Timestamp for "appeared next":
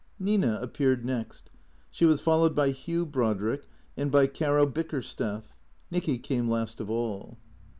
0.63-1.51